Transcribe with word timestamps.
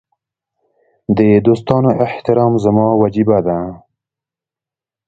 د 1.17 1.19
دوستانو 1.45 1.91
احترام 2.05 2.53
زما 2.63 2.87
وجیبه 3.01 3.39
ده. 3.47 3.57